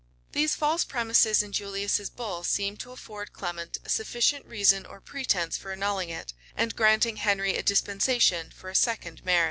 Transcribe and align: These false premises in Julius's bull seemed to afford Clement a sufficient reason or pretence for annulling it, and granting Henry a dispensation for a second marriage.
These 0.31 0.55
false 0.55 0.83
premises 0.83 1.43
in 1.43 1.51
Julius's 1.51 2.09
bull 2.09 2.43
seemed 2.43 2.79
to 2.79 2.91
afford 2.91 3.33
Clement 3.33 3.77
a 3.85 3.89
sufficient 3.89 4.47
reason 4.47 4.83
or 4.83 4.99
pretence 4.99 5.57
for 5.57 5.71
annulling 5.71 6.09
it, 6.09 6.33
and 6.57 6.75
granting 6.75 7.17
Henry 7.17 7.55
a 7.55 7.61
dispensation 7.61 8.49
for 8.49 8.71
a 8.71 8.73
second 8.73 9.23
marriage. 9.23 9.39